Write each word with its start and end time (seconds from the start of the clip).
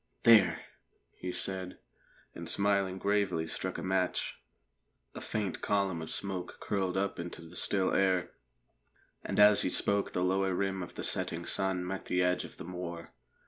"There!" 0.23 0.61
he 1.15 1.31
said, 1.31 1.77
and 2.33 2.49
smiling 2.49 2.97
gravely 2.97 3.45
struck 3.45 3.77
a 3.77 3.83
match. 3.83 4.41
A 5.13 5.21
faint 5.21 5.61
column 5.61 6.01
of 6.01 6.09
smoke 6.09 6.57
curled 6.59 6.97
up 6.97 7.19
into 7.19 7.43
the 7.43 7.55
still 7.55 7.93
air, 7.93 8.31
and 9.23 9.39
as 9.39 9.61
he 9.61 9.69
spoke 9.69 10.13
the 10.13 10.23
lower 10.23 10.55
rim 10.55 10.81
of 10.81 10.95
the 10.95 11.03
setting 11.03 11.45
sun 11.45 11.85
met 11.85 12.05
the 12.05 12.23
edge 12.23 12.43
of 12.45 12.57
the 12.57 12.65
moor. 12.65 13.13